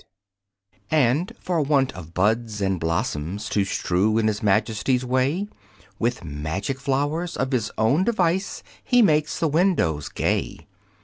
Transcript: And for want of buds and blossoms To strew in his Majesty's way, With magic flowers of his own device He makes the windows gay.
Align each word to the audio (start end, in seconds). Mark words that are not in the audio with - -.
And 0.89 1.31
for 1.39 1.61
want 1.61 1.93
of 1.93 2.15
buds 2.15 2.59
and 2.59 2.79
blossoms 2.79 3.47
To 3.49 3.63
strew 3.63 4.17
in 4.17 4.25
his 4.25 4.41
Majesty's 4.41 5.05
way, 5.05 5.47
With 5.99 6.23
magic 6.23 6.79
flowers 6.79 7.37
of 7.37 7.51
his 7.51 7.69
own 7.77 8.03
device 8.03 8.63
He 8.83 9.03
makes 9.03 9.37
the 9.39 9.47
windows 9.47 10.09
gay. 10.09 10.65